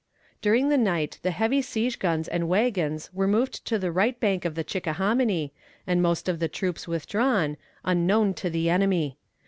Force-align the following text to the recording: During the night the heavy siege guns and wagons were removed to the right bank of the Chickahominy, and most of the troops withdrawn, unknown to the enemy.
During 0.41 0.69
the 0.69 0.79
night 0.79 1.19
the 1.21 1.29
heavy 1.29 1.61
siege 1.61 1.99
guns 1.99 2.27
and 2.27 2.49
wagons 2.49 3.11
were 3.13 3.27
removed 3.27 3.63
to 3.67 3.77
the 3.77 3.91
right 3.91 4.19
bank 4.19 4.45
of 4.45 4.55
the 4.55 4.63
Chickahominy, 4.63 5.53
and 5.85 6.01
most 6.01 6.27
of 6.27 6.39
the 6.39 6.47
troops 6.49 6.87
withdrawn, 6.87 7.55
unknown 7.85 8.33
to 8.33 8.49
the 8.49 8.67
enemy. 8.67 9.19